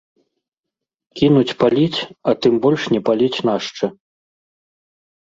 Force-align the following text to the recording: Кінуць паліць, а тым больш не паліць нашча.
Кінуць 1.19 1.57
паліць, 1.61 1.99
а 2.31 2.37
тым 2.41 2.53
больш 2.67 2.81
не 2.97 3.05
паліць 3.13 3.33
нашча. 3.53 3.85